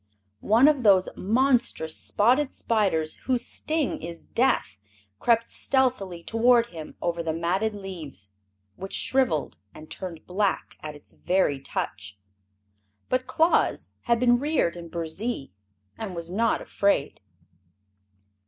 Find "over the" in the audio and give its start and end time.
7.03-7.33